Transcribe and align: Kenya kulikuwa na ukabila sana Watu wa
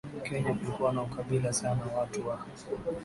Kenya 0.23 0.53
kulikuwa 0.53 0.93
na 0.93 1.01
ukabila 1.01 1.53
sana 1.53 1.81
Watu 1.97 2.27
wa 2.27 2.45